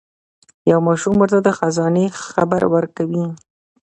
[0.71, 3.25] یو ماشوم ورته د خزانې خبر ورکوي.